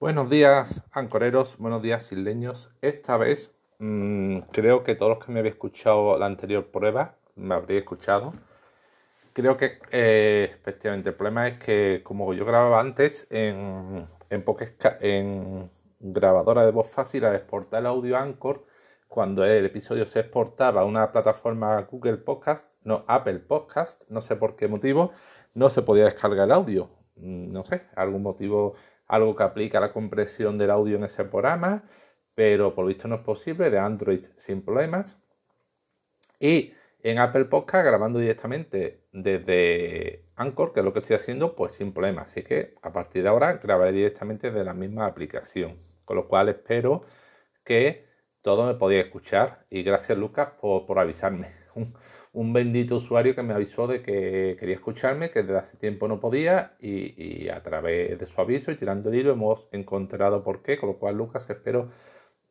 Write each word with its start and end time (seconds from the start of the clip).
Buenos 0.00 0.30
días, 0.30 0.84
ancoreros, 0.92 1.56
buenos 1.58 1.82
días, 1.82 2.12
isleños. 2.12 2.70
Esta 2.82 3.16
vez 3.16 3.52
mmm, 3.80 4.38
creo 4.52 4.84
que 4.84 4.94
todos 4.94 5.16
los 5.16 5.24
que 5.24 5.32
me 5.32 5.40
habéis 5.40 5.54
escuchado 5.54 6.16
la 6.16 6.26
anterior 6.26 6.70
prueba 6.70 7.16
me 7.34 7.56
habréis 7.56 7.80
escuchado. 7.80 8.32
Creo 9.32 9.56
que 9.56 9.80
eh, 9.90 10.50
efectivamente 10.52 11.08
el 11.08 11.16
problema 11.16 11.48
es 11.48 11.58
que 11.58 12.02
como 12.04 12.32
yo 12.32 12.44
grababa 12.44 12.78
antes 12.78 13.26
en, 13.30 14.06
en, 14.30 14.44
en 15.00 15.70
grabadora 15.98 16.64
de 16.64 16.70
voz 16.70 16.88
fácil 16.88 17.24
al 17.24 17.34
exportar 17.34 17.80
el 17.80 17.86
audio 17.86 18.16
Anchor, 18.18 18.64
cuando 19.08 19.44
el 19.44 19.66
episodio 19.66 20.06
se 20.06 20.20
exportaba 20.20 20.82
a 20.82 20.84
una 20.84 21.10
plataforma 21.10 21.80
Google 21.90 22.18
Podcast, 22.18 22.76
no 22.84 23.04
Apple 23.08 23.40
Podcast, 23.40 24.02
no 24.08 24.20
sé 24.20 24.36
por 24.36 24.54
qué 24.54 24.68
motivo, 24.68 25.10
no 25.54 25.70
se 25.70 25.82
podía 25.82 26.04
descargar 26.04 26.46
el 26.46 26.52
audio. 26.52 26.88
Mm, 27.16 27.50
no 27.50 27.64
sé, 27.64 27.82
algún 27.96 28.22
motivo, 28.22 28.74
algo 29.08 29.34
que 29.34 29.42
aplica 29.42 29.80
la 29.80 29.92
compresión 29.92 30.58
del 30.58 30.70
audio 30.70 30.96
en 30.96 31.04
ese 31.04 31.24
programa, 31.24 31.84
pero 32.34 32.74
por 32.74 32.84
lo 32.84 32.88
visto 32.88 33.08
no 33.08 33.16
es 33.16 33.22
posible, 33.22 33.70
de 33.70 33.78
Android 33.78 34.24
sin 34.36 34.62
problemas. 34.62 35.18
Y 36.38 36.74
en 37.02 37.18
Apple 37.18 37.46
Podcast 37.46 37.86
grabando 37.86 38.18
directamente 38.18 39.04
desde 39.12 40.26
Anchor, 40.36 40.72
que 40.72 40.80
es 40.80 40.84
lo 40.84 40.92
que 40.92 41.00
estoy 41.00 41.16
haciendo, 41.16 41.56
pues 41.56 41.72
sin 41.72 41.92
problemas. 41.92 42.30
Así 42.30 42.42
que 42.42 42.74
a 42.82 42.92
partir 42.92 43.22
de 43.22 43.28
ahora 43.28 43.54
grabaré 43.54 43.92
directamente 43.92 44.50
de 44.50 44.64
la 44.64 44.74
misma 44.74 45.06
aplicación. 45.06 45.78
Con 46.04 46.16
lo 46.16 46.28
cual 46.28 46.48
espero 46.48 47.02
que 47.64 48.06
todo 48.42 48.66
me 48.66 48.74
podía 48.74 49.00
escuchar 49.00 49.66
y 49.70 49.82
gracias 49.82 50.16
Lucas 50.16 50.50
por, 50.60 50.98
avisarme. 50.98 51.52
Un, 52.32 52.52
bendito 52.52 52.96
usuario 52.96 53.34
que 53.34 53.42
me 53.42 53.54
avisó 53.54 53.86
de 53.86 54.02
que 54.02 54.56
quería 54.58 54.74
escucharme, 54.74 55.30
que 55.30 55.42
desde 55.42 55.58
hace 55.58 55.76
tiempo 55.76 56.08
no 56.08 56.20
podía 56.20 56.76
y, 56.80 57.48
a 57.48 57.62
través 57.62 58.18
de 58.18 58.26
su 58.26 58.40
aviso 58.40 58.70
y 58.70 58.76
tirando 58.76 59.08
el 59.08 59.16
hilo 59.16 59.32
hemos 59.32 59.68
encontrado 59.72 60.42
por 60.44 60.62
qué, 60.62 60.78
con 60.78 60.90
lo 60.90 60.98
cual 60.98 61.16
Lucas 61.16 61.48
espero 61.48 61.90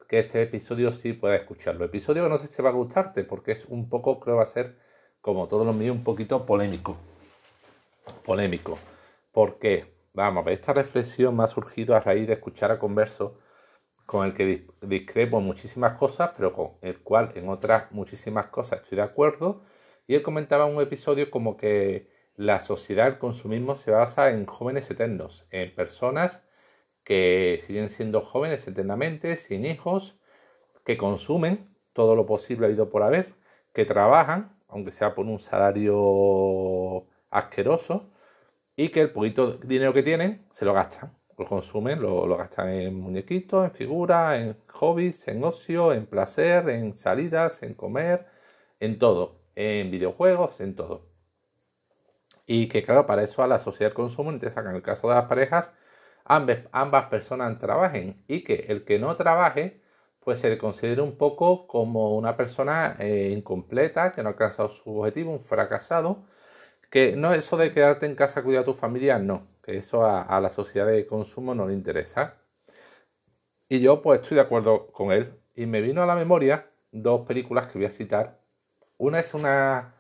que 0.09 0.20
este 0.20 0.41
episodio 0.41 0.93
sí 0.93 1.13
pueda 1.13 1.35
escucharlo. 1.35 1.85
Episodio 1.85 2.24
que 2.24 2.29
no 2.29 2.37
sé 2.37 2.48
si 2.48 2.62
va 2.62 2.70
a 2.70 2.74
gustarte 2.74 3.24
porque 3.24 3.52
es 3.52 3.65
un 3.65 3.90
poco, 3.90 4.20
creo 4.20 4.37
va 4.37 4.43
a 4.43 4.46
ser 4.46 4.77
como 5.21 5.48
todos 5.48 5.65
los 5.65 5.76
míos, 5.76 5.96
un 5.96 6.04
poquito 6.04 6.46
polémico. 6.46 6.98
Polémico. 8.26 8.77
porque 9.32 9.98
Vamos, 10.18 10.48
esta 10.48 10.74
reflexión 10.74 11.37
me 11.37 11.43
ha 11.43 11.48
surgido 11.48 11.96
a 11.96 11.99
raíz 11.99 12.26
de 12.26 12.34
escuchar 12.34 12.71
a 12.71 12.80
Converso 12.80 13.37
con 14.08 14.26
el 14.26 14.34
que 14.34 14.66
discrepo 14.82 15.38
en 15.40 15.44
muchísimas 15.44 15.98
cosas, 15.98 16.32
pero 16.36 16.54
con 16.54 16.72
el 16.82 17.00
cual 17.04 17.34
en 17.36 17.50
otras 17.50 17.91
muchísimas 17.91 18.48
cosas 18.48 18.82
estoy 18.82 18.96
de 18.96 19.04
acuerdo. 19.04 19.64
Y 20.08 20.16
él 20.16 20.24
comentaba 20.24 20.68
en 20.68 20.76
un 20.76 20.82
episodio 20.82 21.30
como 21.30 21.58
que 21.58 22.10
la 22.38 22.62
sociedad 22.62 23.05
del 23.05 23.20
consumismo 23.20 23.76
se 23.76 23.91
basa 23.91 24.30
en 24.30 24.46
jóvenes 24.46 24.90
eternos, 24.90 25.46
en 25.52 25.76
personas 25.76 26.41
que 27.04 27.62
siguen 27.68 27.90
siendo 27.90 28.22
jóvenes 28.22 28.66
eternamente, 28.68 29.36
sin 29.36 29.66
hijos, 29.66 30.18
que 30.86 30.98
consumen 30.98 31.76
todo 31.92 32.16
lo 32.16 32.26
posible 32.26 32.68
habido 32.68 32.90
por 32.90 33.04
haber, 33.04 33.34
que 33.74 33.84
trabajan, 33.84 34.58
aunque 34.70 34.94
sea 34.94 35.16
por 35.16 35.26
un 35.26 35.40
salario 35.40 37.08
asqueroso, 37.30 38.10
y 38.77 38.90
que 38.90 39.02
el 39.02 39.12
poquito 39.12 39.58
dinero 39.58 39.94
que 39.94 40.04
tienen 40.04 40.46
se 40.52 40.64
lo 40.64 40.74
gastan 40.74 41.18
lo 41.38 41.46
consumen, 41.46 42.02
lo, 42.02 42.35
gastan 42.38 42.70
en 42.70 42.99
muñequitos, 42.99 43.66
en 43.66 43.71
figuras, 43.71 44.40
en 44.40 44.57
hobbies, 44.68 45.27
en 45.27 45.43
ocio, 45.43 45.93
en 45.93 46.05
placer, 46.07 46.70
en 46.70 46.93
salidas, 46.93 47.63
en 47.63 47.74
comer, 47.76 48.27
en 48.80 48.98
todo, 48.99 49.41
en 49.55 49.91
videojuegos, 49.91 50.60
en 50.62 50.76
todo. 50.76 51.05
Y 52.46 52.68
que 52.70 52.84
claro, 52.84 53.05
para 53.05 53.24
eso 53.24 53.43
a 53.43 53.48
la 53.48 53.60
sociedad 53.60 53.91
del 53.91 53.96
consumo 53.96 54.32
en 54.32 54.40
el 54.76 54.82
caso 54.82 55.10
de 55.10 55.15
las 55.15 55.26
parejas 55.26 55.74
ambas, 56.26 56.60
ambas 56.71 57.05
personas 57.08 57.58
trabajen. 57.58 58.24
Y 58.27 58.43
que 58.43 58.65
el 58.70 58.85
que 58.85 58.99
no 58.99 59.15
trabaje 59.15 59.82
pues 60.27 60.40
se 60.40 60.49
le 60.49 60.58
considere 60.58 61.02
un 61.02 61.18
poco 61.18 61.68
como 61.68 62.18
una 62.18 62.35
persona 62.35 62.98
eh, 62.99 63.32
incompleta, 63.34 64.12
que 64.12 64.22
no 64.24 64.30
ha 64.30 64.31
alcanzado 64.34 64.68
su 64.68 65.00
objetivo, 65.00 65.31
un 65.31 65.40
fracasado, 65.40 66.25
que 66.90 67.16
no 67.16 67.34
eso 67.34 67.58
de 67.58 67.72
quedarte 67.74 68.06
en 68.06 68.16
casa 68.16 68.42
a 68.42 68.44
cuidar 68.44 68.64
a 68.64 68.66
tu 68.66 68.74
familia, 68.74 69.19
no, 69.19 69.48
eso 69.68 70.06
a, 70.06 70.40
la 70.40 70.50
sociedad 70.50 70.88
de 70.88 71.06
consumo 71.06 71.54
no 71.54 71.68
le 71.68 71.74
interesa. 71.74 72.38
Y 73.70 73.80
yo 73.80 74.02
pues 74.02 74.22
estoy 74.22 74.36
de 74.36 74.42
acuerdo 74.42 74.88
con 74.92 75.12
él. 75.12 75.34
Y 75.56 75.66
me 75.66 75.82
vino 75.82 76.02
a 76.02 76.06
la 76.06 76.16
memoria 76.16 76.70
dos 76.92 77.28
películas 77.28 77.68
que 77.68 77.78
voy 77.78 77.88
a 77.88 77.92
citar. 77.92 78.40
Una 78.98 79.20
es 79.20 79.34
una... 79.34 79.96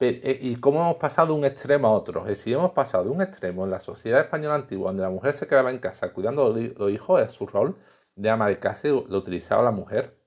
Eh, 0.00 0.38
y 0.42 0.56
cómo 0.56 0.80
hemos 0.82 0.96
pasado 0.96 1.28
de 1.28 1.40
un 1.40 1.44
extremo 1.44 1.88
a 1.88 1.92
otro. 1.92 2.22
Es 2.22 2.38
decir, 2.38 2.54
hemos 2.54 2.72
pasado 2.72 3.04
de 3.04 3.10
un 3.10 3.22
extremo 3.22 3.64
en 3.64 3.70
la 3.70 3.80
sociedad 3.80 4.20
española 4.20 4.56
antigua, 4.56 4.88
donde 4.88 5.02
la 5.02 5.10
mujer 5.10 5.34
se 5.34 5.46
quedaba 5.46 5.70
en 5.70 5.78
casa 5.78 6.12
cuidando 6.12 6.52
de 6.52 6.74
los 6.76 6.90
hijos, 6.90 7.20
de 7.20 7.28
su 7.28 7.46
rol 7.46 7.76
de 8.14 8.30
ama 8.30 8.48
de 8.48 8.58
casa, 8.58 8.88
y 8.88 8.90
lo 8.90 9.18
utilizaba 9.18 9.62
la 9.62 9.70
mujer, 9.70 10.18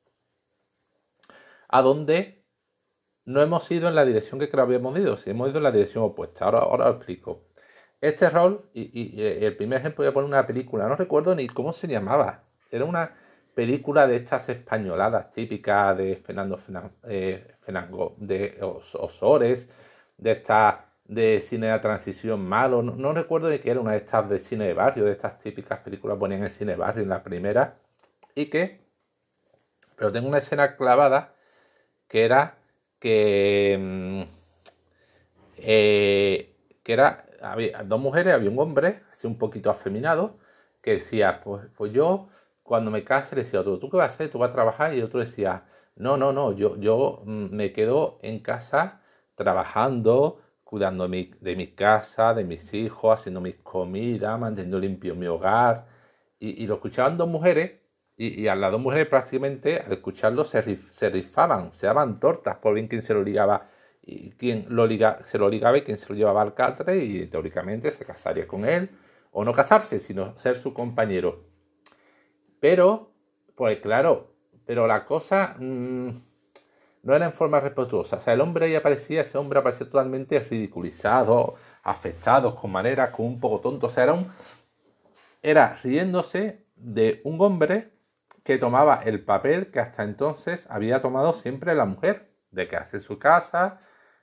a 1.68 1.82
donde 1.82 2.46
no 3.26 3.42
hemos 3.42 3.70
ido 3.72 3.88
en 3.88 3.96
la 3.96 4.06
dirección 4.06 4.40
que 4.40 4.50
creo 4.50 4.64
habíamos 4.64 4.98
ido, 4.98 5.18
si 5.18 5.30
hemos 5.30 5.50
ido 5.50 5.58
en 5.58 5.64
la 5.64 5.72
dirección 5.72 6.04
opuesta. 6.04 6.46
Ahora, 6.46 6.60
ahora 6.60 6.86
lo 6.86 6.96
explico. 6.96 7.49
Este 8.02 8.30
rol, 8.30 8.70
y, 8.74 9.22
el 9.22 9.56
primer 9.58 9.80
ejemplo 9.80 10.04
voy 10.04 10.10
a 10.10 10.14
poner 10.14 10.28
una 10.30 10.48
película, 10.48 10.88
no 10.88 10.96
recuerdo 10.96 11.36
ni 11.36 11.48
cómo 11.48 11.74
se 11.74 11.88
llamaba. 11.88 12.44
Era 12.72 12.86
una 12.86 13.14
película 13.54 14.08
de 14.08 14.16
estas 14.16 14.48
españoladas 14.50 15.32
típicas 15.32 15.98
de 15.98 16.16
Fernando 16.16 16.60
eh, 17.04 17.56
de 18.18 18.58
Osores, 18.62 19.70
de 20.18 20.32
estas 20.32 20.76
de 21.10 21.42
cine 21.42 21.68
de 21.68 21.80
transición 21.80 22.40
malo. 22.48 22.82
No, 22.84 23.12
recuerdo 23.14 23.48
de 23.50 23.60
que 23.60 23.72
era 23.72 23.82
una 23.82 23.92
de 23.92 23.98
estas 23.98 24.30
de 24.30 24.40
cine 24.40 24.68
de 24.68 24.74
barrio, 24.74 25.06
de 25.06 25.12
estas 25.12 25.40
típicas 25.40 25.80
películas 25.80 26.18
ponían 26.18 26.44
en 26.44 26.52
cine 26.52 26.74
de 26.74 26.78
barrio 26.78 27.04
en 27.04 27.10
la 27.10 27.24
primera. 27.24 27.80
Y 28.36 28.46
que, 28.46 28.80
pero 29.98 30.12
tengo 30.12 30.28
una 30.30 30.38
escena 30.38 30.78
clavada 30.78 31.34
que 32.08 32.26
era 32.26 32.58
que, 33.00 33.78
mm, 33.80 34.22
eh, 35.58 36.56
que 36.84 36.94
era 36.94 37.26
había 37.42 37.84
dos 37.84 38.00
mujeres, 38.00 38.34
había 38.34 38.50
un 38.50 38.60
hombre, 38.60 39.02
así 39.12 39.28
un 39.28 39.38
poquito 39.38 39.70
afeminado, 39.70 40.38
que 40.82 40.94
decía, 40.94 41.42
pues, 41.44 41.66
pues 41.76 41.92
yo 41.94 42.30
cuando 42.64 42.92
me 42.92 43.04
case 43.04 43.36
le 43.36 43.44
decía 43.44 43.60
a 43.60 43.62
otro, 43.62 43.80
¿tú 43.80 43.90
qué 43.90 43.98
vas 43.98 44.12
a 44.12 44.14
hacer? 44.14 44.30
¿Tú 44.32 44.38
vas 44.40 44.50
a 44.52 44.54
trabajar? 44.54 44.94
Y 44.96 45.02
otro 45.02 45.20
decía, 45.20 45.66
no, 45.96 46.18
no, 46.18 46.32
no, 46.34 46.54
yo, 46.54 46.78
yo 46.78 47.24
mm, 47.26 47.56
me 47.56 47.74
quedo 47.74 48.20
en 48.22 48.40
casa 48.40 49.02
trabajando, 49.36 50.42
cuidando 50.64 51.08
mi, 51.10 51.32
de 51.42 51.56
mi 51.56 51.68
casa, 51.74 52.34
de 52.34 52.44
mis 52.44 52.74
hijos, 52.74 53.20
haciendo 53.20 53.42
mis 53.42 53.56
comidas, 53.56 54.40
manteniendo 54.40 54.80
limpio 54.80 55.16
mi 55.16 55.28
hogar. 55.28 55.88
Y, 56.40 56.68
lo 56.68 56.76
escuchaban 56.76 57.18
dos 57.18 57.28
mujeres 57.28 57.80
y, 58.16 58.48
a 58.48 58.56
las 58.56 58.72
dos 58.72 58.80
mujeres 58.80 59.08
prácticamente 59.08 59.80
al 59.80 59.92
escucharlo 59.92 60.46
se, 60.46 60.78
se 60.92 61.10
rifaban, 61.10 61.74
se 61.74 61.88
daban 61.88 62.20
tortas 62.20 62.58
por 62.58 62.76
bien 62.76 62.88
quien 62.88 63.02
se 63.02 63.14
lo 63.14 63.24
ligaba 63.24 63.68
y 64.10 64.32
quien 64.32 64.68
se 65.24 65.38
lo 65.38 65.50
ligaba 65.50 65.78
y 65.78 65.82
quien 65.82 65.98
se 65.98 66.10
lo 66.10 66.16
llevaba 66.16 66.42
al 66.42 66.56
catre 66.56 66.98
y 66.98 67.28
teóricamente 67.28 67.92
se 67.92 68.06
casaría 68.06 68.48
con 68.48 68.66
él, 68.66 68.90
o 69.32 69.44
no 69.44 69.54
casarse, 69.54 70.00
sino 70.00 70.36
ser 70.38 70.58
su 70.58 70.74
compañero. 70.74 71.44
Pero, 72.60 73.12
pues 73.56 73.80
claro, 73.80 74.34
pero 74.66 74.88
la 74.88 75.06
cosa 75.06 75.56
mm, 75.60 76.10
no 77.04 77.16
era 77.16 77.26
en 77.26 77.34
forma 77.34 77.60
respetuosa. 77.60 78.18
O 78.18 78.20
sea, 78.20 78.34
el 78.34 78.42
hombre 78.42 78.66
ahí 78.66 78.76
aparecía, 78.76 79.22
ese 79.22 79.38
hombre 79.38 79.60
aparecía 79.60 79.88
totalmente 79.88 80.40
ridiculizado, 80.40 81.56
afectado, 81.84 82.56
con 82.56 82.72
maneras, 82.72 83.12
con 83.12 83.28
un 83.28 83.40
poco 83.40 83.60
tonto. 83.60 83.88
O 83.88 83.90
sea, 83.90 84.06
era, 84.06 84.26
era 85.44 85.80
riéndose 85.84 86.66
de 86.76 87.22
un 87.24 87.40
hombre 87.42 87.92
que 88.44 88.58
tomaba 88.58 89.02
el 89.06 89.24
papel 89.24 89.70
que 89.70 89.80
hasta 89.80 90.04
entonces 90.04 90.66
había 90.70 91.02
tomado 91.02 91.34
siempre 91.34 91.76
la 91.76 91.86
mujer, 91.86 92.32
de 92.52 92.68
que 92.68 92.78
hace 92.78 93.00
su 93.00 93.20
casa, 93.20 93.80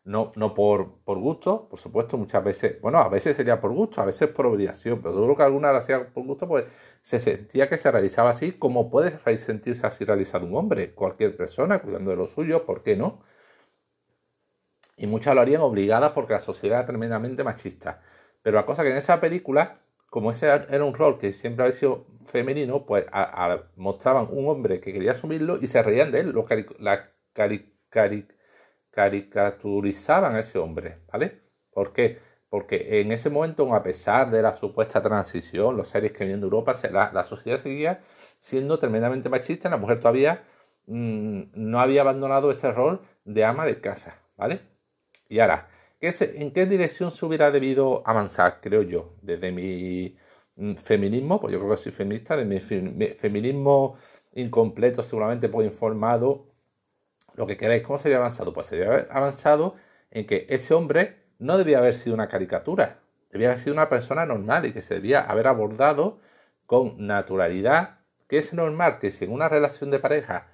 no, 0.06 0.32
no 0.36 0.54
por, 0.54 1.00
por 1.04 1.18
gusto, 1.18 1.68
por 1.68 1.80
supuesto, 1.80 2.16
muchas 2.16 2.42
veces, 2.44 2.80
bueno, 2.80 2.98
a 2.98 3.08
veces 3.08 3.36
sería 3.36 3.60
por 3.60 3.72
gusto, 3.72 4.00
a 4.00 4.04
veces 4.06 4.28
por 4.28 4.46
obligación, 4.46 5.02
pero 5.02 5.26
lo 5.26 5.36
que 5.36 5.42
alguna 5.42 5.72
lo 5.72 5.78
hacía 5.78 6.08
por 6.08 6.24
gusto, 6.24 6.46
pues 6.48 6.64
se 7.02 7.18
sentía 7.20 7.68
que 7.68 7.76
se 7.76 7.90
realizaba 7.90 8.30
así, 8.30 8.52
como 8.52 8.88
puede 8.88 9.18
sentirse 9.38 9.86
así 9.86 10.04
realizado 10.04 10.46
un 10.46 10.54
hombre, 10.56 10.94
cualquier 10.94 11.36
persona, 11.36 11.80
cuidando 11.80 12.12
de 12.12 12.16
lo 12.16 12.26
suyo, 12.28 12.64
¿por 12.64 12.82
qué 12.84 12.96
no? 12.96 13.20
Y 14.96 15.06
muchas 15.06 15.34
lo 15.34 15.40
harían 15.40 15.60
obligadas 15.62 16.12
porque 16.12 16.34
la 16.34 16.40
sociedad 16.40 16.78
era 16.78 16.86
tremendamente 16.86 17.44
machista. 17.44 18.00
Pero 18.42 18.56
la 18.56 18.66
cosa 18.66 18.82
que 18.82 18.90
en 18.90 18.96
esa 18.96 19.20
película, 19.20 19.80
como 20.08 20.30
ese 20.30 20.46
era 20.46 20.84
un 20.84 20.94
rol 20.94 21.18
que 21.18 21.32
siempre 21.32 21.64
había 21.64 21.76
sido 21.76 22.06
femenino, 22.26 22.86
pues 22.86 23.06
mostraban 23.76 24.28
un 24.30 24.48
hombre 24.48 24.80
que 24.80 24.92
quería 24.92 25.12
asumirlo 25.12 25.58
y 25.60 25.66
se 25.66 25.82
reían 25.82 26.12
de 26.12 26.20
él, 26.20 26.30
los 26.30 26.46
la 26.78 27.10
cari, 27.32 27.74
cari, 27.88 28.26
caricaturizaban 28.96 30.36
a 30.36 30.40
ese 30.40 30.58
hombre, 30.58 31.00
¿vale? 31.12 31.42
¿Por 31.70 31.92
qué? 31.92 32.18
Porque 32.48 33.02
en 33.02 33.12
ese 33.12 33.28
momento, 33.28 33.74
a 33.74 33.82
pesar 33.82 34.30
de 34.30 34.40
la 34.40 34.54
supuesta 34.54 35.02
transición, 35.02 35.76
los 35.76 35.88
seres 35.90 36.12
que 36.12 36.24
vienen 36.24 36.40
de 36.40 36.46
Europa, 36.46 36.74
la, 36.90 37.24
sociedad 37.24 37.58
seguía 37.58 38.00
siendo 38.38 38.78
tremendamente 38.78 39.28
machista 39.28 39.68
la 39.68 39.76
mujer 39.76 39.98
todavía 39.98 40.44
mm, 40.86 41.42
no 41.52 41.78
había 41.80 42.00
abandonado 42.00 42.50
ese 42.50 42.72
rol 42.72 43.02
de 43.26 43.44
ama 43.44 43.66
de 43.66 43.82
casa, 43.82 44.18
¿vale? 44.38 44.62
Y 45.28 45.40
ahora, 45.40 45.68
¿en 46.00 46.52
qué 46.52 46.64
dirección 46.64 47.10
se 47.10 47.26
hubiera 47.26 47.50
debido 47.50 48.02
avanzar, 48.06 48.60
creo 48.62 48.80
yo, 48.80 49.14
desde 49.20 49.52
mi 49.52 50.16
mm, 50.56 50.76
feminismo, 50.76 51.38
pues 51.38 51.52
yo 51.52 51.58
creo 51.58 51.72
que 51.72 51.82
soy 51.82 51.92
feminista, 51.92 52.34
de 52.34 52.46
mi 52.46 52.60
feminismo 52.60 53.96
incompleto, 54.34 55.02
seguramente 55.02 55.50
poco 55.50 55.64
informado, 55.64 56.55
lo 57.36 57.46
que 57.46 57.56
queráis, 57.56 57.82
¿cómo 57.82 57.98
se 57.98 58.08
había 58.08 58.18
avanzado? 58.18 58.52
Pues 58.52 58.66
se 58.66 58.82
había 58.82 59.06
avanzado 59.10 59.76
en 60.10 60.26
que 60.26 60.46
ese 60.48 60.74
hombre 60.74 61.26
no 61.38 61.58
debía 61.58 61.78
haber 61.78 61.94
sido 61.94 62.14
una 62.14 62.28
caricatura, 62.28 63.00
debía 63.30 63.48
haber 63.48 63.60
sido 63.60 63.74
una 63.74 63.88
persona 63.88 64.24
normal 64.24 64.64
y 64.66 64.72
que 64.72 64.82
se 64.82 64.94
debía 64.94 65.20
haber 65.20 65.46
abordado 65.46 66.20
con 66.64 67.06
naturalidad, 67.06 68.00
que 68.26 68.38
es 68.38 68.52
normal 68.52 68.98
que 68.98 69.10
si 69.10 69.24
en 69.24 69.32
una 69.32 69.48
relación 69.48 69.90
de 69.90 69.98
pareja 69.98 70.48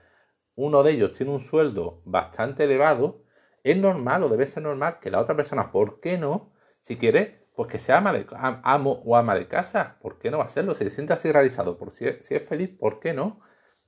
uno 0.55 0.83
de 0.83 0.93
ellos 0.93 1.13
tiene 1.13 1.33
un 1.33 1.41
sueldo 1.41 2.03
bastante 2.05 2.65
elevado, 2.65 3.23
es 3.63 3.77
normal 3.77 4.25
o 4.25 4.29
debe 4.29 4.47
ser 4.47 4.65
normal 4.65 4.99
que 5.01 5.11
la 5.11 5.21
otra 5.21 5.37
persona, 5.37 5.71
¿por 5.71 6.01
qué 6.01 6.19
no? 6.19 6.53
Si 6.81 6.97
quiere, 6.97 7.47
pues 7.55 7.69
que 7.69 7.79
sea 7.79 7.99
ama 7.99 8.13
de, 8.13 8.27
amo 8.33 9.03
o 9.05 9.17
ama 9.17 9.35
de 9.35 9.47
casa, 9.47 9.99
¿por 10.01 10.19
qué 10.19 10.31
no 10.31 10.39
va 10.39 10.45
a 10.45 10.49
serlo? 10.49 10.75
Si 10.75 10.85
se 10.85 10.91
siente 10.91 11.13
así 11.13 11.31
realizado, 11.31 11.79
por 11.79 11.93
si, 11.93 12.07
si 12.21 12.35
es 12.35 12.45
feliz, 12.45 12.71
¿por 12.71 13.01
qué 13.01 13.15
no? 13.15 13.41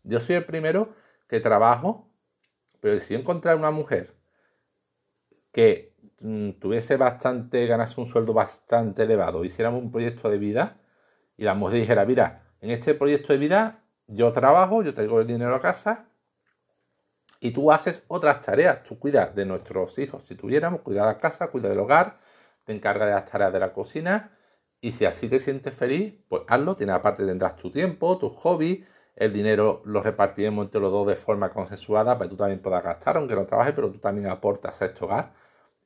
Yo 0.04 0.20
soy 0.20 0.36
el 0.36 0.44
primero 0.44 0.94
que 1.28 1.40
trabajo, 1.40 2.08
pero 2.84 3.00
si 3.00 3.14
yo 3.14 3.20
encontrar 3.20 3.56
una 3.56 3.70
mujer 3.70 4.14
que 5.52 5.94
mm, 6.20 6.50
tuviese 6.60 6.98
bastante, 6.98 7.66
ganase 7.66 7.98
un 7.98 8.06
sueldo 8.06 8.34
bastante 8.34 9.04
elevado, 9.04 9.42
hiciéramos 9.42 9.82
un 9.82 9.90
proyecto 9.90 10.28
de 10.28 10.36
vida 10.36 10.82
y 11.38 11.44
la 11.44 11.54
mujer 11.54 11.78
dijera, 11.80 12.04
mira, 12.04 12.42
en 12.60 12.70
este 12.70 12.92
proyecto 12.92 13.32
de 13.32 13.38
vida 13.38 13.84
yo 14.06 14.32
trabajo, 14.32 14.82
yo 14.82 14.92
traigo 14.92 15.18
el 15.18 15.26
dinero 15.26 15.54
a 15.54 15.62
casa 15.62 16.10
y 17.40 17.52
tú 17.52 17.72
haces 17.72 18.04
otras 18.06 18.42
tareas. 18.42 18.82
Tú 18.82 18.98
cuidas 18.98 19.34
de 19.34 19.46
nuestros 19.46 19.98
hijos, 19.98 20.26
si 20.26 20.34
tuviéramos, 20.34 20.82
cuida 20.82 21.06
de 21.06 21.14
la 21.14 21.18
casa, 21.18 21.48
cuida 21.48 21.70
del 21.70 21.78
hogar, 21.78 22.18
te 22.64 22.74
encargas 22.74 23.08
de 23.08 23.14
las 23.14 23.24
tareas 23.24 23.50
de 23.50 23.60
la 23.60 23.72
cocina 23.72 24.36
y 24.82 24.92
si 24.92 25.06
así 25.06 25.30
te 25.30 25.38
sientes 25.38 25.72
feliz, 25.72 26.16
pues 26.28 26.42
hazlo. 26.48 26.76
Tienes 26.76 26.96
aparte 26.96 27.24
tendrás 27.24 27.56
tu 27.56 27.70
tiempo, 27.70 28.18
tus 28.18 28.34
hobbies, 28.34 28.86
el 29.16 29.32
dinero 29.32 29.82
lo 29.84 30.02
repartiremos 30.02 30.64
entre 30.64 30.80
los 30.80 30.90
dos 30.90 31.06
de 31.06 31.16
forma 31.16 31.50
consensuada 31.50 32.18
para 32.18 32.28
tú 32.28 32.36
también 32.36 32.60
puedas 32.60 32.82
gastar, 32.82 33.16
aunque 33.16 33.34
no 33.34 33.44
trabajes, 33.46 33.72
pero 33.74 33.90
tú 33.90 33.98
también 33.98 34.28
aportas 34.28 34.80
a 34.82 34.86
este 34.86 35.04
hogar. 35.04 35.32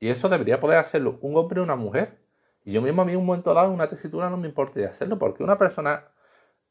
Y 0.00 0.08
eso 0.08 0.28
debería 0.28 0.60
poder 0.60 0.78
hacerlo 0.78 1.18
un 1.22 1.36
hombre 1.36 1.60
o 1.60 1.64
una 1.64 1.76
mujer. 1.76 2.18
Y 2.64 2.72
yo 2.72 2.82
mismo 2.82 3.02
a 3.02 3.04
mí 3.04 3.16
un 3.16 3.26
momento 3.26 3.54
dado, 3.54 3.68
en 3.68 3.74
una 3.74 3.88
tesitura, 3.88 4.30
no 4.30 4.36
me 4.36 4.48
importaría 4.48 4.88
hacerlo, 4.90 5.18
porque 5.18 5.42
una 5.42 5.58
persona, 5.58 6.08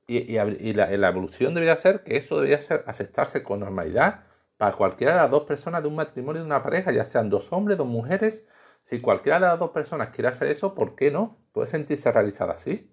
y, 0.07 0.33
la, 0.73 0.89
la, 0.97 1.09
evolución 1.09 1.53
debería 1.53 1.75
ser 1.77 2.03
que 2.03 2.17
eso 2.17 2.35
debería 2.35 2.61
ser 2.61 2.83
aceptarse 2.87 3.43
con 3.43 3.59
normalidad 3.59 4.23
para 4.57 4.75
cualquiera 4.75 5.13
de 5.13 5.19
las 5.19 5.31
dos 5.31 5.43
personas 5.43 5.81
de 5.83 5.89
un 5.89 5.95
matrimonio, 5.95 6.41
de 6.41 6.47
una 6.47 6.63
pareja, 6.63 6.91
ya 6.91 7.05
sean 7.05 7.29
dos 7.29 7.51
hombres, 7.51 7.77
dos 7.77 7.87
mujeres. 7.87 8.45
Si 8.83 9.01
cualquiera 9.01 9.39
de 9.39 9.47
las 9.47 9.59
dos 9.59 9.71
personas 9.71 10.09
quiere 10.09 10.29
hacer 10.29 10.49
eso, 10.49 10.73
¿por 10.73 10.95
qué 10.95 11.11
no? 11.11 11.37
Puede 11.51 11.67
sentirse 11.67 12.11
realizada 12.11 12.53
así. 12.53 12.91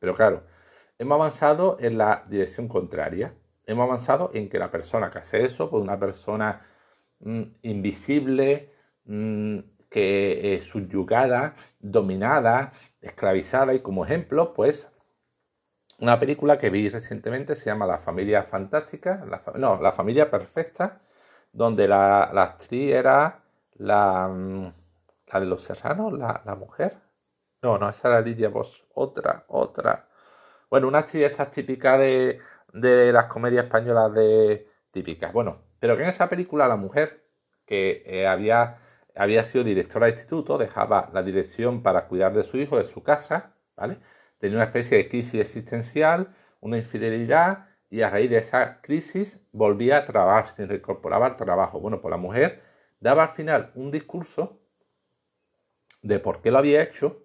Pero 0.00 0.14
claro, 0.14 0.44
hemos 1.00 1.16
avanzado 1.16 1.78
en 1.80 1.96
la 1.96 2.24
dirección 2.28 2.68
contraria. 2.68 3.34
Hemos 3.64 3.84
avanzado 3.84 4.30
en 4.34 4.50
que 4.50 4.58
la 4.58 4.70
persona 4.70 5.10
que 5.10 5.18
hace 5.18 5.42
eso, 5.42 5.70
pues 5.70 5.82
una 5.82 5.98
persona 5.98 6.66
mm, 7.20 7.42
invisible, 7.62 8.74
mm, 9.04 9.58
que 9.88 10.54
es 10.54 10.64
subyugada, 10.64 11.56
dominada, 11.78 12.72
esclavizada 13.00 13.72
y 13.74 13.80
como 13.80 14.04
ejemplo, 14.04 14.52
pues 14.52 14.92
una 16.00 16.18
película 16.20 16.58
que 16.58 16.68
vi 16.68 16.90
recientemente 16.90 17.54
se 17.54 17.66
llama 17.66 17.86
La 17.86 17.98
familia 17.98 18.42
fantástica, 18.44 19.24
no, 19.56 19.80
La 19.80 19.92
familia 19.92 20.30
perfecta, 20.30 21.00
donde 21.52 21.88
la, 21.88 22.24
actriz 22.24 22.94
era 22.94 23.42
la, 23.74 24.28
mm, 24.28 24.72
la 25.32 25.40
de 25.40 25.46
los 25.46 25.62
serranos, 25.62 26.12
la, 26.12 26.42
la, 26.44 26.54
mujer. 26.56 26.98
No, 27.62 27.78
no, 27.78 27.88
esa 27.88 28.08
era 28.08 28.20
Lidia 28.20 28.50
Vos, 28.50 28.86
otra, 28.94 29.44
otra. 29.48 30.09
Bueno, 30.70 30.86
una 30.86 31.00
esta 31.00 31.50
típica 31.50 31.98
de, 31.98 32.38
de 32.72 33.12
las 33.12 33.24
comedias 33.24 33.64
españolas 33.64 34.14
de 34.14 34.68
típicas. 34.92 35.32
Bueno, 35.32 35.62
pero 35.80 35.96
que 35.96 36.04
en 36.04 36.08
esa 36.08 36.28
película 36.28 36.68
la 36.68 36.76
mujer 36.76 37.24
que 37.66 38.04
eh, 38.06 38.28
había, 38.28 38.78
había 39.16 39.42
sido 39.42 39.64
directora 39.64 40.06
de 40.06 40.12
instituto 40.12 40.58
dejaba 40.58 41.10
la 41.12 41.24
dirección 41.24 41.82
para 41.82 42.06
cuidar 42.06 42.34
de 42.34 42.44
su 42.44 42.56
hijo, 42.56 42.78
de 42.78 42.84
su 42.84 43.02
casa, 43.02 43.56
¿vale? 43.76 43.98
Tenía 44.38 44.58
una 44.58 44.66
especie 44.66 44.96
de 44.96 45.08
crisis 45.08 45.40
existencial, 45.40 46.34
una 46.60 46.76
infidelidad 46.76 47.66
y 47.90 48.02
a 48.02 48.10
raíz 48.10 48.30
de 48.30 48.38
esa 48.38 48.80
crisis 48.80 49.40
volvía 49.50 49.98
a 49.98 50.04
trabajar, 50.04 50.50
se 50.50 50.66
reincorporaba 50.66 51.26
al 51.26 51.36
trabajo. 51.36 51.80
Bueno, 51.80 52.00
pues 52.00 52.10
la 52.12 52.16
mujer 52.16 52.62
daba 53.00 53.24
al 53.24 53.30
final 53.30 53.72
un 53.74 53.90
discurso 53.90 54.60
de 56.02 56.20
por 56.20 56.42
qué 56.42 56.52
lo 56.52 56.58
había 56.58 56.80
hecho 56.80 57.24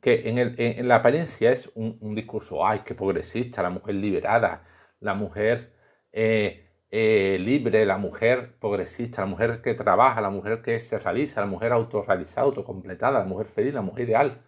que 0.00 0.28
en, 0.28 0.88
la 0.88 0.96
apariencia 0.96 1.52
es 1.52 1.70
un, 1.74 2.14
discurso, 2.16 2.66
ay, 2.66 2.80
qué 2.84 2.94
progresista, 2.96 3.62
la 3.62 3.70
mujer 3.70 3.94
liberada, 3.94 4.64
la 4.98 5.14
mujer 5.14 5.72
eh, 6.12 6.66
eh, 6.90 7.38
libre, 7.40 7.86
la 7.86 7.96
mujer 7.96 8.56
progresista, 8.58 9.22
la 9.22 9.28
mujer 9.28 9.62
que 9.62 9.74
trabaja, 9.74 10.20
la 10.20 10.30
mujer 10.30 10.62
que 10.62 10.80
se 10.80 10.98
realiza, 10.98 11.40
la 11.40 11.46
mujer 11.46 11.72
autorrealizada, 11.72 12.46
autocompletada, 12.46 13.20
la 13.20 13.24
mujer 13.24 13.46
feliz, 13.46 13.72
la 13.72 13.82
mujer 13.82 14.08
ideal. 14.08 14.42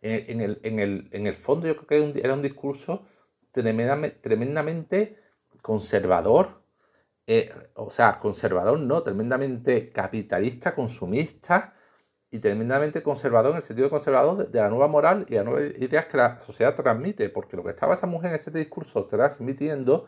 En, 0.00 0.40
el, 0.40 1.34
fondo 1.34 1.66
yo 1.66 1.76
creo 1.76 2.12
que 2.12 2.20
era 2.20 2.34
un 2.34 2.42
discurso 2.42 3.06
tremendamente, 3.50 5.16
conservador, 5.62 6.62
eh, 7.26 7.52
o 7.74 7.90
sea, 7.90 8.18
conservador 8.18 8.78
no, 8.78 9.02
tremendamente 9.02 9.90
capitalista, 9.90 10.76
consumista, 10.76 11.74
y 12.30 12.40
tremendamente 12.40 13.02
conservador 13.02 13.52
en 13.52 13.58
el 13.58 13.62
sentido 13.62 13.88
conservador 13.90 14.50
de, 14.50 14.58
la 14.60 14.68
nueva 14.68 14.88
moral 14.88 15.26
y 15.28 15.34
las 15.34 15.44
nuevas 15.44 15.72
ideas 15.78 16.06
que 16.06 16.16
la 16.16 16.38
sociedad 16.40 16.74
transmite, 16.74 17.28
porque 17.30 17.56
lo 17.56 17.64
que 17.64 17.70
estaba 17.70 17.94
esa 17.94 18.06
mujer 18.06 18.30
en 18.30 18.36
ese 18.36 18.50
discurso 18.50 19.06
transmitiendo 19.06 20.06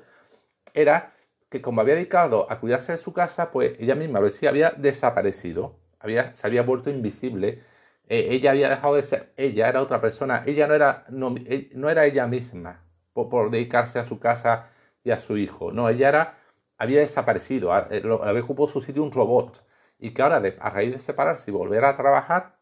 era 0.74 1.14
que 1.48 1.60
como 1.62 1.80
había 1.80 1.94
dedicado 1.94 2.46
a 2.50 2.60
cuidarse 2.60 2.92
de 2.92 2.98
su 2.98 3.12
casa, 3.12 3.50
pues 3.50 3.72
ella 3.80 3.94
misma 3.94 4.20
lo 4.20 4.26
decía, 4.26 4.50
había 4.50 4.70
desaparecido, 4.70 5.78
había, 5.98 6.34
se 6.36 6.46
había 6.46 6.62
vuelto 6.62 6.90
invisible, 6.90 7.64
eh, 8.08 8.28
ella 8.30 8.50
había 8.50 8.68
dejado 8.68 8.96
de 8.96 9.02
ser, 9.02 9.32
ella 9.36 9.68
era 9.68 9.82
otra 9.82 10.00
persona, 10.00 10.44
ella 10.46 10.66
no 10.66 10.74
era, 10.74 11.06
no, 11.08 11.34
eh, 11.38 11.70
no 11.74 11.90
era 11.90 12.06
ella 12.06 12.26
misma 12.26 12.84
por, 13.12 13.50
dedicarse 13.50 13.98
a 13.98 14.06
su 14.06 14.20
casa 14.20 14.70
y 15.04 15.10
a 15.10 15.18
su 15.18 15.38
hijo, 15.38 15.72
no, 15.72 15.88
ella 15.88 16.08
era, 16.08 16.38
había 16.78 17.00
desaparecido, 17.00 17.76
eh, 17.90 18.02
había 18.22 18.42
ocupado 18.42 18.68
su 18.68 18.80
sitio 18.80 19.02
un 19.02 19.12
robot 19.12 19.64
y 20.00 20.12
que 20.12 20.22
ahora 20.22 20.42
a 20.60 20.70
raíz 20.70 20.92
de 20.92 20.98
separarse 20.98 21.50
y 21.50 21.54
volver 21.54 21.84
a 21.84 21.94
trabajar, 21.96 22.58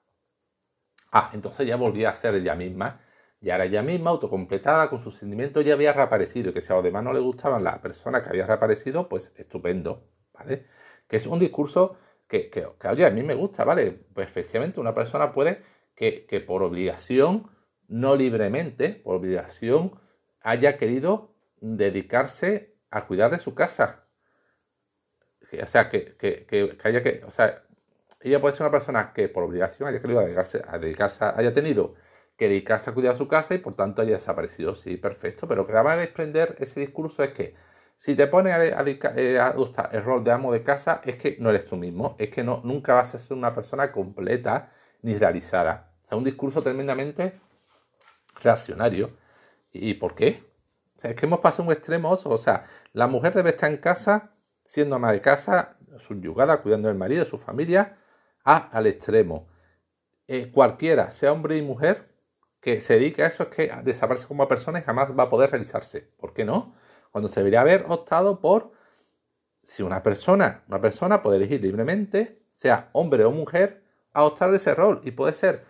ah, 1.12 1.31
entonces 1.32 1.67
ya 1.67 1.76
volvía 1.76 2.11
a 2.11 2.14
ser 2.14 2.35
ella 2.35 2.55
misma, 2.55 3.00
ya 3.40 3.55
era 3.55 3.64
ella 3.64 3.82
misma, 3.82 4.11
autocompletada, 4.11 4.90
con 4.90 4.99
sus 4.99 5.14
sentimientos 5.14 5.64
ya 5.64 5.75
había 5.75 5.93
reaparecido, 5.93 6.51
y 6.51 6.53
que 6.53 6.60
si 6.60 6.72
a 6.72 6.77
los 6.77 6.84
demás 6.84 7.05
no 7.05 7.13
le 7.13 7.20
gustaban 7.20 7.63
la 7.63 7.81
persona 7.81 8.22
que 8.22 8.31
había 8.31 8.46
reaparecido, 8.46 9.08
pues 9.08 9.32
estupendo, 9.36 10.08
¿vale? 10.32 10.67
Que 11.06 11.17
es 11.17 11.27
un 11.27 11.39
discurso 11.39 11.96
que, 12.27 12.51
que, 12.51 12.67
oye, 12.89 13.06
a 13.06 13.10
mí 13.10 13.22
me 13.22 13.34
gusta, 13.34 13.65
¿vale? 13.65 13.93
Pues 14.13 14.29
efectivamente 14.29 14.81
una 14.81 14.94
persona 14.94 15.32
puede 15.32 15.63
que, 15.94 16.27
que 16.27 16.41
por 16.41 16.65
obligación, 16.65 17.48
no 17.86 18.17
libremente, 18.17 18.91
por 18.91 19.15
obligación, 19.15 19.93
haya 20.41 20.77
querido 20.77 21.34
dedicarse 21.60 22.74
a 22.91 23.06
cuidar 23.06 23.31
de 23.31 23.39
su 23.39 23.55
casa, 23.55 24.07
o 25.52 25.67
sea, 25.67 25.88
que, 25.88 26.17
haya 26.84 27.02
que, 27.02 27.22
o 27.26 27.31
sea, 27.31 27.62
ella 28.20 28.40
puede 28.40 28.55
ser 28.55 28.62
una 28.62 28.70
persona 28.70 29.12
que 29.12 29.28
por 29.28 29.44
obligación 29.44 29.88
haya 29.88 30.00
querido 30.00 30.20
dedicarse, 30.20 30.62
a 30.67 30.78
dedicarse, 30.78 31.24
haya 31.24 31.52
tenido 31.52 31.94
que 32.36 32.48
dedicarse 32.48 32.90
a 32.90 32.94
cuidar 32.94 33.17
su 33.17 33.28
casa 33.28 33.55
y 33.55 33.58
por 33.58 33.74
tanto 33.74 34.02
haya 34.02 34.12
desaparecido. 34.12 34.74
Sí, 34.74 34.96
perfecto, 34.96 35.48
pero 35.48 35.67
que 35.67 35.72
va 35.72 35.93
a 35.93 35.96
desprender 35.96 36.56
ese 36.60 36.81
discurso 36.81 37.22
es 37.22 37.32
que 37.32 37.55
si 37.96 38.14
te 38.14 38.28
pones 38.28 38.55
a, 38.55 38.84
eh, 39.17 39.38
adoptar 39.40 39.90
el 39.93 40.05
rol 40.05 40.22
de 40.22 40.31
amo 40.31 40.52
de 40.52 40.62
casa, 40.62 41.00
es 41.05 41.17
que 41.17 41.36
no 41.40 41.50
eres 41.50 41.67
tú 41.67 41.76
mismo, 41.76 42.14
es 42.19 42.31
que 42.31 42.44
no, 42.44 42.60
nunca 42.64 42.94
vas 42.94 43.14
a 43.14 43.19
ser 43.19 43.36
una 43.36 43.52
persona 43.55 43.90
completa 43.90 44.72
ni 45.02 45.17
realizada. 45.17 45.90
O 46.02 46.06
sea, 46.06 46.17
un 46.17 46.24
discurso 46.24 46.62
tremendamente 46.62 47.40
reaccionario. 48.40 49.10
¿Y 49.72 49.94
por 49.94 50.14
qué? 50.14 50.44
Es 51.02 51.14
que 51.17 51.26
hemos 51.26 51.40
pasado 51.40 51.64
un 51.64 51.72
extremo, 51.72 52.10
o 52.10 52.38
sea, 52.38 52.67
la 52.93 53.08
mujer 53.08 53.34
debe 53.34 53.50
estar 53.50 53.70
en 53.70 53.78
casa 53.78 54.31
siendo 54.69 54.96
ama 54.96 55.13
de 55.13 55.22
casa, 55.22 55.79
subyugada, 55.98 56.60
cuidando 56.60 56.89
del 56.89 56.98
marido, 56.98 57.25
de 57.25 57.31
su 57.31 57.39
familia, 57.39 57.96
a, 58.44 58.69
al 58.69 58.87
extremo. 58.87 59.48
Eh, 60.27 60.53
cualquiera, 60.53 61.10
sea 61.10 61.32
hombre 61.32 61.56
y 61.56 61.63
mujer, 61.63 62.15
que 62.60 62.82
se 62.82 62.94
dedique 62.94 63.22
a 63.22 63.29
eso 63.29 63.44
es 63.44 63.48
que 63.48 63.72
desaparece 63.82 64.27
como 64.29 64.46
persona 64.46 64.81
y 64.81 64.82
jamás 64.82 65.19
va 65.19 65.25
a 65.25 65.31
poder 65.31 65.51
realizarse. 65.53 66.13
¿Por 66.19 66.34
qué 66.34 66.44
no? 66.44 66.75
Cuando 67.13 67.31
se 67.31 67.41
debería 67.41 67.63
haber 67.63 67.87
optado 67.89 68.41
por 68.41 68.72
si 69.63 69.82
una 69.82 70.03
persona, 70.03 70.65
una 70.69 70.82
persona 70.82 71.22
puede 71.22 71.39
elegir 71.39 71.63
libremente, 71.63 72.43
sea 72.51 72.91
hombre 72.93 73.25
o 73.25 73.31
mujer, 73.31 73.82
a 74.13 74.25
optar 74.25 74.53
ese 74.53 74.75
rol. 74.75 75.01
Y 75.03 75.13
puede 75.13 75.32
ser 75.32 75.65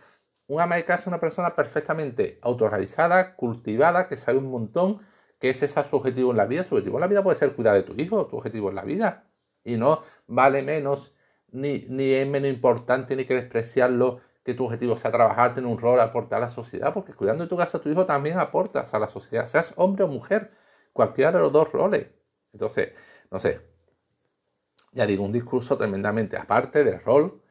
una 0.48 0.64
ama 0.64 0.74
de 0.74 0.84
casa 0.84 1.08
una 1.08 1.20
persona 1.20 1.54
perfectamente 1.54 2.40
autorrealizada, 2.42 3.36
cultivada, 3.36 4.08
que 4.08 4.16
sabe 4.16 4.38
un 4.38 4.50
montón, 4.50 5.06
¿Qué 5.38 5.50
es 5.50 5.62
ese 5.62 5.82
su 5.84 5.96
objetivo 5.96 6.30
en 6.32 6.36
la 6.36 6.46
vida? 6.46 6.64
Su 6.64 6.74
objetivo 6.74 6.96
en 6.96 7.02
la 7.02 7.06
vida 7.06 7.22
puede 7.22 7.36
ser 7.36 7.52
cuidar 7.54 7.74
de 7.74 7.82
tu 7.82 7.94
hijo, 8.00 8.26
tu 8.26 8.36
objetivo 8.36 8.68
en 8.70 8.74
la 8.74 8.82
vida. 8.82 9.24
Y 9.64 9.76
no 9.76 10.02
vale 10.26 10.62
menos, 10.62 11.14
ni, 11.50 11.86
ni 11.88 12.12
es 12.12 12.26
menos 12.26 12.50
importante, 12.50 13.14
ni 13.16 13.24
que 13.24 13.34
despreciarlo 13.34 14.20
que 14.42 14.54
tu 14.54 14.64
objetivo 14.64 14.96
sea 14.96 15.12
trabajar, 15.12 15.54
tener 15.54 15.70
un 15.70 15.78
rol, 15.78 16.00
aportar 16.00 16.38
a 16.38 16.40
la 16.46 16.48
sociedad, 16.48 16.94
porque 16.94 17.12
cuidando 17.12 17.42
de 17.44 17.50
tu 17.50 17.56
casa, 17.56 17.80
tu 17.80 17.90
hijo 17.90 18.06
también 18.06 18.38
aportas 18.38 18.94
a 18.94 18.98
la 18.98 19.06
sociedad, 19.06 19.46
seas 19.46 19.74
hombre 19.76 20.04
o 20.04 20.08
mujer, 20.08 20.52
cualquiera 20.92 21.32
de 21.32 21.38
los 21.40 21.52
dos 21.52 21.70
roles. 21.70 22.08
Entonces, 22.52 22.92
no 23.30 23.38
sé, 23.40 23.60
ya 24.92 25.06
digo, 25.06 25.24
un 25.24 25.32
discurso 25.32 25.76
tremendamente 25.76 26.36
aparte 26.36 26.82
del 26.82 27.00
rol 27.00 27.42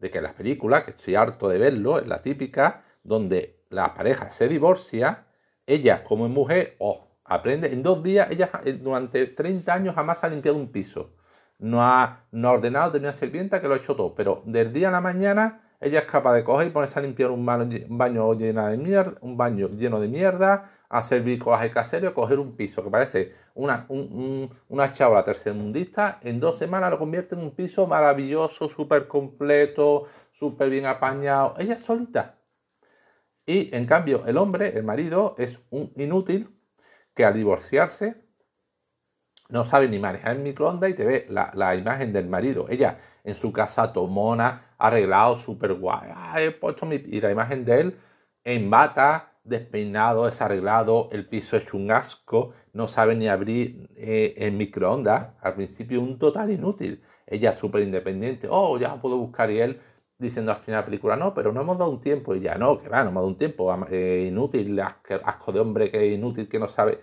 de 0.00 0.10
que 0.10 0.20
las 0.20 0.34
películas, 0.34 0.84
que 0.84 0.90
estoy 0.90 1.14
harto 1.14 1.48
de 1.48 1.58
verlo, 1.58 2.00
es 2.00 2.08
la 2.08 2.18
típica, 2.18 2.82
donde 3.04 3.62
la 3.68 3.94
pareja 3.94 4.30
se 4.30 4.48
divorcia, 4.48 5.26
ella 5.66 6.02
como 6.02 6.28
mujer, 6.28 6.74
oh, 6.78 7.09
aprende, 7.30 7.72
en 7.72 7.82
dos 7.82 8.02
días, 8.02 8.28
ella 8.30 8.50
eh, 8.64 8.72
durante 8.72 9.24
30 9.26 9.72
años 9.72 9.94
jamás 9.94 10.24
ha 10.24 10.28
limpiado 10.28 10.58
un 10.58 10.72
piso, 10.72 11.14
no 11.58 11.82
ha, 11.82 12.24
no 12.32 12.50
ordenado, 12.50 12.90
tenía 12.90 13.10
una 13.10 13.16
sirvienta 13.16 13.60
que 13.60 13.68
lo 13.68 13.74
ha 13.74 13.76
hecho 13.76 13.94
todo, 13.94 14.14
pero 14.16 14.42
del 14.46 14.72
día 14.72 14.88
a 14.88 14.90
la 14.90 15.00
mañana 15.00 15.62
ella 15.80 16.00
es 16.00 16.06
capaz 16.06 16.34
de 16.34 16.42
coger 16.42 16.66
y 16.66 16.70
ponerse 16.70 16.98
a 16.98 17.02
limpiar 17.02 17.30
un 17.30 17.46
baño, 17.46 18.34
lleno 18.34 18.66
de 18.66 18.76
mierda, 18.76 19.14
un 19.20 19.36
baño 19.36 19.68
lleno 19.68 20.00
de 20.00 20.08
mierda, 20.08 20.72
hacer 20.88 21.22
bricolaje 21.22 21.70
casero, 21.70 22.12
coger 22.12 22.40
un 22.40 22.56
piso 22.56 22.82
que 22.82 22.90
parece 22.90 23.32
una, 23.54 23.86
un, 23.88 24.50
una 24.68 24.92
chavala 24.92 25.24
tercermundista, 25.24 26.18
en 26.22 26.40
dos 26.40 26.58
semanas 26.58 26.90
lo 26.90 26.98
convierte 26.98 27.36
en 27.36 27.42
un 27.42 27.52
piso 27.52 27.86
maravilloso, 27.86 28.68
súper 28.68 29.06
completo, 29.06 30.06
súper 30.32 30.68
bien 30.68 30.86
apañado. 30.86 31.54
Ella 31.58 31.74
es 31.74 31.82
solita. 31.82 32.34
Y 33.46 33.74
en 33.74 33.86
cambio, 33.86 34.26
el 34.26 34.36
hombre, 34.36 34.76
el 34.76 34.84
marido, 34.84 35.34
es 35.38 35.60
un 35.70 35.92
inútil 35.96 36.59
que 37.20 37.26
al 37.26 37.34
divorciarse 37.34 38.14
no 39.50 39.66
sabe 39.66 39.88
ni 39.88 39.98
manejar 39.98 40.36
el 40.36 40.42
microondas 40.42 40.88
y 40.88 40.94
te 40.94 41.04
ve 41.04 41.26
la, 41.28 41.76
imagen 41.76 42.14
del 42.14 42.26
marido. 42.26 42.64
Ella 42.70 42.98
en 43.24 43.34
su 43.34 43.52
casa 43.52 43.92
tomona, 43.92 44.74
arreglado, 44.78 45.36
súper 45.36 45.74
guay. 45.74 46.12
he 46.38 46.50
puesto 46.52 46.86
mi... 46.86 46.94
Y 46.94 47.20
la 47.20 47.30
imagen 47.30 47.66
de 47.66 47.80
él 47.80 47.98
en 48.42 48.70
bata, 48.70 49.32
despeinado, 49.44 50.24
desarreglado, 50.24 51.10
el 51.12 51.28
piso 51.28 51.58
es 51.58 51.74
un 51.74 51.92
no 52.72 52.88
sabe 52.88 53.16
ni 53.16 53.28
abrir 53.28 53.90
eh, 53.96 54.34
el 54.38 54.52
microondas. 54.52 55.34
Al 55.42 55.56
principio 55.56 56.00
un 56.00 56.18
total 56.18 56.50
inútil. 56.50 57.02
Ella 57.26 57.52
súper 57.52 57.82
independiente. 57.82 58.48
Oh, 58.50 58.78
ya 58.78 58.98
puedo 58.98 59.18
buscar 59.18 59.50
y 59.50 59.60
él 59.60 59.80
diciendo 60.20 60.52
al 60.52 60.58
final 60.58 60.78
de 60.78 60.82
la 60.82 60.86
película, 60.86 61.16
no, 61.16 61.34
pero 61.34 61.52
no 61.52 61.62
hemos 61.62 61.78
dado 61.78 61.90
un 61.90 62.00
tiempo. 62.00 62.34
Y 62.34 62.40
ya, 62.40 62.56
no, 62.56 62.78
que 62.78 62.88
va, 62.88 63.02
no 63.02 63.10
hemos 63.10 63.22
dado 63.22 63.28
un 63.28 63.36
tiempo. 63.36 63.74
Eh, 63.90 64.26
inútil, 64.28 64.78
asco 64.80 65.52
de 65.52 65.60
hombre 65.60 65.90
que 65.90 66.06
es 66.06 66.14
inútil, 66.18 66.48
que 66.48 66.58
no 66.58 66.68
sabe. 66.68 67.00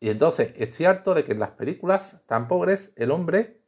Y 0.00 0.10
entonces 0.10 0.52
estoy 0.56 0.86
harto 0.86 1.14
de 1.14 1.24
que 1.24 1.32
en 1.32 1.40
las 1.40 1.50
películas 1.50 2.22
tan 2.26 2.48
pobres 2.48 2.92
el 2.96 3.10
hombre 3.10 3.60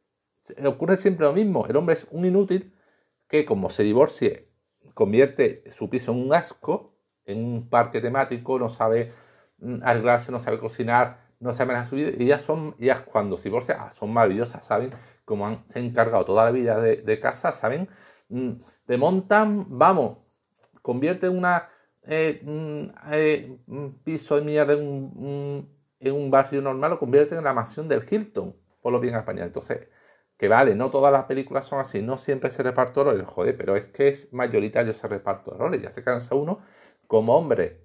ocurre 0.65 0.97
siempre 0.97 1.25
lo 1.25 1.33
mismo. 1.33 1.65
El 1.67 1.75
hombre 1.77 1.93
es 1.93 2.07
un 2.11 2.25
inútil 2.25 2.73
que 3.27 3.45
como 3.45 3.69
se 3.69 3.83
divorcie 3.83 4.49
convierte 4.93 5.63
su 5.71 5.89
piso 5.89 6.11
en 6.11 6.25
un 6.25 6.33
asco, 6.33 6.95
en 7.25 7.43
un 7.43 7.69
parque 7.69 8.01
temático, 8.01 8.59
no 8.59 8.69
sabe 8.69 9.11
mm, 9.59 9.79
arreglarse, 9.83 10.31
no 10.31 10.41
sabe 10.41 10.59
cocinar, 10.59 11.19
no 11.39 11.53
sabe 11.53 11.67
manejar 11.67 11.89
su 11.89 11.95
vida. 11.95 12.09
Y 12.17 12.23
ellas 12.23 12.41
son, 12.41 12.75
ellas 12.79 13.01
cuando 13.01 13.37
se 13.37 13.43
divorcian, 13.43 13.77
ah, 13.81 13.91
son 13.93 14.11
maravillosas, 14.13 14.65
saben 14.65 14.91
cómo 15.25 15.47
han, 15.47 15.65
se 15.67 15.79
han 15.79 15.85
encargado 15.85 16.25
toda 16.25 16.45
la 16.45 16.51
vida 16.51 16.79
de, 16.79 17.19
casa, 17.19 17.51
saben, 17.51 17.89
te 18.85 18.97
montan, 18.97 19.65
vamos, 19.69 20.17
convierte 20.81 21.29
una 21.29 21.69
eh, 22.03 22.41
mm, 22.43 22.83
eh, 23.11 23.57
piso 24.03 24.35
de 24.35 24.41
mierda 24.41 24.73
en 24.73 25.67
un, 26.11 26.31
barrio 26.31 26.61
normal, 26.61 26.91
lo 26.91 26.99
convierte 26.99 27.35
en 27.35 27.43
la 27.43 27.53
mansión 27.53 27.87
del 27.87 28.03
Hilton, 28.09 28.55
por 28.81 28.91
lo 28.91 28.99
bien 28.99 29.15
español. 29.15 29.47
Entonces, 29.47 29.87
que 30.37 30.47
vale, 30.47 30.75
no 30.75 30.91
todas 30.91 31.13
las 31.13 31.25
películas 31.25 31.65
son 31.65 31.79
así, 31.79 32.01
no 32.01 32.17
siempre 32.17 32.49
se 32.49 32.63
reparte 32.63 33.03
roles, 33.03 33.27
joder, 33.27 33.55
pero 33.57 33.75
es 33.75 33.85
que 33.85 34.09
es 34.09 34.33
mayoritario 34.33 34.91
ese 34.91 35.07
reparto 35.07 35.51
de 35.51 35.57
roles, 35.57 35.81
ya 35.81 35.91
se 35.91 36.03
cansa 36.03 36.35
uno 36.35 36.59
como 37.07 37.35
hombre 37.37 37.83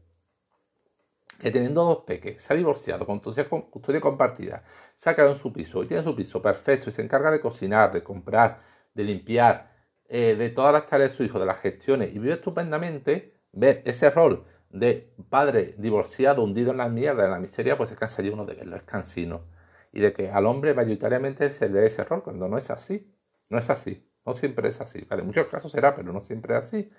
que 1.38 1.50
teniendo 1.52 1.84
dos 1.84 1.98
peques, 1.98 2.42
se 2.42 2.52
ha 2.52 2.56
divorciado 2.56 3.06
con 3.06 3.20
custodia 3.20 4.00
compartida, 4.00 4.64
se 4.96 5.08
ha 5.08 5.14
quedado 5.14 5.32
en 5.32 5.38
su 5.38 5.52
piso 5.52 5.82
y 5.82 5.86
tiene 5.86 6.02
su 6.02 6.14
piso 6.16 6.42
perfecto 6.42 6.90
y 6.90 6.92
se 6.92 7.02
encarga 7.02 7.30
de 7.30 7.40
cocinar, 7.40 7.92
de 7.92 8.02
comprar, 8.02 8.60
de 8.92 9.04
limpiar, 9.04 9.77
eh, 10.08 10.36
de 10.36 10.50
todas 10.50 10.72
las 10.72 10.86
tareas 10.86 11.10
de 11.10 11.16
su 11.16 11.22
hijo, 11.24 11.38
de 11.38 11.46
las 11.46 11.60
gestiones 11.60 12.14
y 12.14 12.18
vive 12.18 12.34
estupendamente, 12.34 13.34
ver 13.52 13.82
ese 13.84 14.10
rol 14.10 14.44
de 14.70 15.12
padre 15.30 15.74
divorciado, 15.78 16.42
hundido 16.42 16.72
en 16.72 16.78
la 16.78 16.88
mierda, 16.88 17.24
en 17.24 17.30
la 17.30 17.38
miseria, 17.38 17.76
pues 17.76 17.90
se 17.90 17.96
cansa 17.96 18.22
uno 18.22 18.44
de 18.44 18.54
verlo, 18.54 18.76
es 18.76 18.82
cansino 18.82 19.44
y 19.92 20.00
de 20.00 20.12
que 20.12 20.30
al 20.30 20.46
hombre 20.46 20.74
mayoritariamente 20.74 21.50
se 21.50 21.68
le 21.68 21.80
dé 21.80 21.86
ese 21.86 22.04
rol, 22.04 22.22
cuando 22.22 22.48
no 22.48 22.58
es 22.58 22.70
así. 22.70 23.14
No 23.48 23.58
es 23.58 23.70
así. 23.70 24.06
No 24.26 24.34
siempre 24.34 24.68
es 24.68 24.80
así. 24.80 25.06
En 25.10 25.26
muchos 25.26 25.46
casos 25.46 25.72
será, 25.72 25.94
pero 25.94 26.12
no 26.12 26.20
siempre 26.22 26.56
es 26.56 26.66
así. 26.66 26.90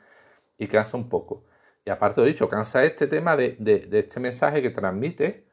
Y 0.57 0.67
cansa 0.67 0.97
un 0.97 1.09
poco. 1.09 1.45
Y 1.85 1.91
aparte 1.91 2.21
de 2.21 2.27
dicho, 2.27 2.49
cansa 2.49 2.83
este 2.83 3.07
tema 3.07 3.35
de, 3.37 3.57
este 3.91 4.19
mensaje 4.19 4.61
que 4.61 4.71
transmite 4.71 5.47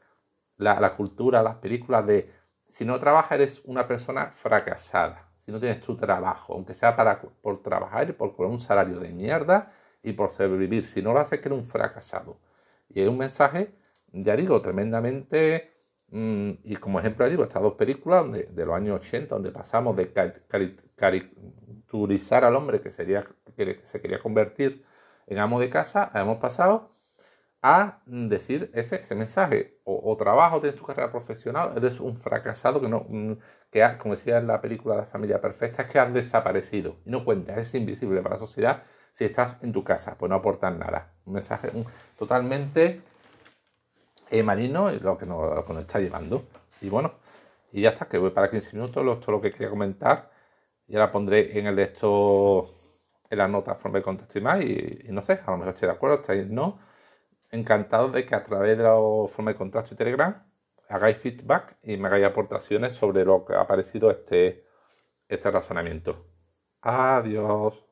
la, 0.57 0.97
cultura, 0.97 1.43
las 1.43 1.57
películas 1.57 2.07
de 2.07 2.33
si 2.69 2.85
no 2.85 2.99
trabajas 2.99 3.33
eres 3.33 3.63
una 3.65 3.87
persona 3.87 4.31
fracasada. 4.31 5.26
Si 5.47 5.53
no 5.53 5.61
tienes 5.61 5.81
tu 5.81 5.97
trabajo, 5.97 6.53
aunque 6.55 6.75
sea 6.75 6.95
para, 6.97 7.21
por 7.21 7.63
trabajar 7.63 8.11
y 8.11 8.13
por 8.13 8.37
cobrar 8.37 8.53
un 8.53 8.61
salario 8.61 8.99
de 9.01 9.11
mierda 9.11 9.73
y 10.03 10.13
por 10.13 10.31
sobrevivir. 10.31 10.85
Si 10.85 11.01
no 11.01 11.13
lo 11.15 11.21
haces, 11.21 11.41
que 11.41 11.49
eres 11.49 11.59
un 11.59 11.65
fracasado. 11.65 12.39
Y 12.91 13.01
es 13.01 13.09
un 13.09 13.17
mensaje, 13.17 13.71
ya 14.13 14.37
digo, 14.37 14.61
tremendamente 14.61 15.77
Mm, 16.11 16.53
y 16.63 16.77
como 16.77 17.01
ejemplo 17.01 17.29
digo, 17.29 17.43
estas 17.43 17.63
dos 17.63 17.75
películas 17.75 18.31
de, 18.31 18.45
de, 18.45 18.65
los 18.65 18.77
años 18.77 19.01
80, 19.01 19.35
donde 19.35 19.51
pasamos 19.51 19.97
de 19.97 20.13
caricaturizar 20.97 22.45
al 22.45 22.55
hombre 22.55 22.81
que, 22.81 22.91
sería, 22.91 23.27
que 23.57 23.81
se 23.83 24.01
quería 24.01 24.21
convertir 24.21 24.85
en 25.27 25.39
amo 25.39 25.59
de 25.59 25.69
casa, 25.69 26.11
hemos 26.15 26.39
pasado 26.39 26.96
a 27.63 28.01
decir 28.07 28.71
ese, 28.75 28.97
ese 28.97 29.15
mensaje. 29.15 29.81
O, 29.85 30.17
trabajo, 30.17 30.61
tienes 30.61 30.79
tu 30.79 30.85
carrera 30.85 31.11
profesional, 31.11 31.73
eres 31.77 32.01
un 32.01 32.17
fracasado 32.17 32.81
que 32.81 32.89
no, 32.89 33.07
mm, 33.09 33.33
que 33.71 33.97
como 33.99 34.15
decía 34.15 34.39
en 34.39 34.47
la 34.47 34.61
película 34.61 34.97
la 34.97 35.05
familia 35.05 35.41
perfecta, 35.41 35.83
es 35.83 35.93
que 35.93 35.99
has 35.99 36.13
desaparecido 36.13 36.97
y 37.05 37.11
no 37.11 37.25
cuentas, 37.25 37.59
es 37.59 37.75
invisible 37.75 38.21
para 38.23 38.35
la 38.37 38.39
sociedad 38.41 38.83
si 39.17 39.25
estás 39.25 39.57
en 39.63 39.73
tu 39.73 39.83
casa, 39.83 40.15
pues 40.19 40.29
no 40.29 40.37
aportas 40.37 40.77
nada. 40.77 41.15
Un 41.25 41.33
mensaje 41.33 41.73
totalmente 42.19 43.01
eh, 44.31 44.43
marino 44.43 44.93
y 44.93 45.01
lo 45.01 45.17
que, 45.17 45.25
nos, 45.25 45.67
está 45.79 46.01
llevando. 46.01 46.45
Y 46.83 46.91
bueno, 46.91 47.13
y 47.73 47.81
ya 47.81 47.91
está, 47.91 48.07
que 48.09 48.19
voy 48.19 48.29
para 48.29 48.51
15 48.51 48.77
minutos, 48.77 49.03
lo, 49.03 49.15
es 49.15 49.27
lo 49.27 49.41
que 49.41 49.51
quería 49.53 49.71
comentar. 49.71 50.31
Ya 50.87 50.99
la 50.99 51.11
pondré 51.11 51.59
en 51.59 51.67
el 51.67 51.77
de 51.77 51.85
en 53.31 53.39
las 53.39 53.49
notas, 53.51 53.79
forma 53.79 53.99
de 53.99 54.05
contexto 54.05 54.39
y 54.39 54.43
más. 54.43 54.63
Y, 54.63 55.07
no 55.09 55.23
sé, 55.23 55.41
a 55.45 55.51
lo 55.51 55.57
mejor 55.57 55.73
estoy 55.73 55.89
de 55.89 55.95
acuerdo, 55.95 56.17
estáis 56.17 56.47
no. 56.47 56.79
Encantado 57.51 58.09
de 58.09 58.27
que 58.27 58.35
a 58.35 58.43
través 58.43 58.77
de 58.77 58.85
la 58.85 58.97
forma 59.29 59.53
de 59.53 59.57
contacto 59.57 59.95
y 59.95 59.97
Telegram 59.97 60.45
hagáis 60.89 61.19
feedback 61.19 61.77
y 61.83 61.97
me 61.97 62.09
hagáis 62.09 62.27
aportaciones 62.27 62.95
sobre 62.95 63.25
lo 63.25 63.45
que 63.45 63.55
ha 63.55 63.67
parecido 63.67 64.11
este, 64.11 64.65
este 65.29 65.51
razonamiento. 65.51 66.27
Adiós. 66.83 67.86